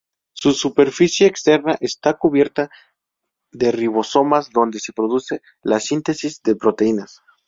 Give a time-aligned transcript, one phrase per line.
[0.33, 2.71] Su superficie externa está cubierta
[3.51, 7.21] de ribosomas, donde se produce la síntesis de proteínas.